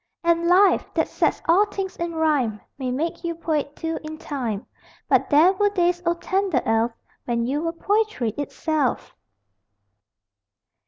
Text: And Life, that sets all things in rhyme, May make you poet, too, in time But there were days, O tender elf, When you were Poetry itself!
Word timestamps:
And 0.23 0.47
Life, 0.47 0.91
that 0.95 1.07
sets 1.09 1.43
all 1.47 1.67
things 1.67 1.95
in 1.97 2.15
rhyme, 2.15 2.59
May 2.79 2.89
make 2.89 3.23
you 3.23 3.35
poet, 3.35 3.75
too, 3.75 3.99
in 4.03 4.17
time 4.17 4.65
But 5.07 5.29
there 5.29 5.53
were 5.53 5.69
days, 5.69 6.01
O 6.07 6.15
tender 6.15 6.63
elf, 6.65 6.91
When 7.25 7.45
you 7.45 7.61
were 7.61 7.71
Poetry 7.71 8.29
itself! 8.31 9.15